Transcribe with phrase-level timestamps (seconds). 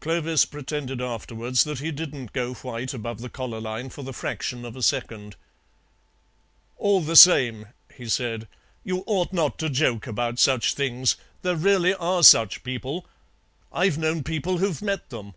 [0.00, 4.64] Clovis pretended afterwards that he didn't go white above the collar line for the fraction
[4.64, 5.36] of a second.
[6.78, 8.48] "All the same," he said,
[8.84, 11.16] "you ought not to joke about such things.
[11.42, 13.04] There really are such people.
[13.70, 15.34] I've known people who've met them.